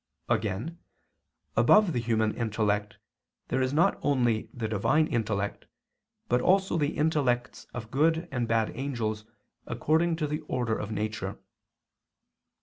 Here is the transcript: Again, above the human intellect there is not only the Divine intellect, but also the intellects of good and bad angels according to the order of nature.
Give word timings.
Again, 0.29 0.79
above 1.55 1.93
the 1.93 1.99
human 1.99 2.33
intellect 2.33 2.97
there 3.49 3.61
is 3.61 3.71
not 3.71 3.99
only 4.01 4.49
the 4.51 4.67
Divine 4.67 5.05
intellect, 5.05 5.67
but 6.27 6.41
also 6.41 6.75
the 6.75 6.97
intellects 6.97 7.67
of 7.71 7.91
good 7.91 8.27
and 8.31 8.47
bad 8.47 8.71
angels 8.75 9.25
according 9.67 10.15
to 10.15 10.25
the 10.25 10.39
order 10.47 10.75
of 10.75 10.89
nature. 10.91 11.37